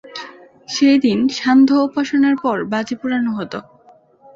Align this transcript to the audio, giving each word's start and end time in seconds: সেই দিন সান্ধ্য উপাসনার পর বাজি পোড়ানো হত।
সেই 0.69 0.97
দিন 1.05 1.19
সান্ধ্য 1.37 1.73
উপাসনার 1.87 2.35
পর 2.43 2.57
বাজি 2.71 2.95
পোড়ানো 3.01 3.31
হত। 3.37 3.53